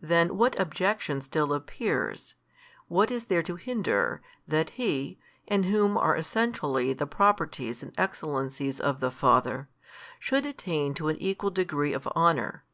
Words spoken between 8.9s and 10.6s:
the Father, should